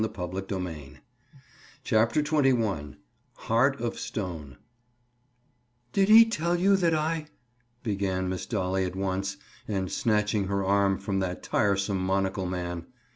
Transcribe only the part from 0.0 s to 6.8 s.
They approached Dolly. CHAPTER XXI—HEART OF STONE "Did he tell you